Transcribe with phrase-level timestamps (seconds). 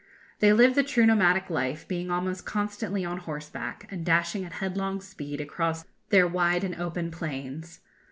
[0.39, 4.99] They live the true nomadic life, being almost constantly on horseback, and dashing at headlong
[4.99, 7.81] speed across their wide and open plains.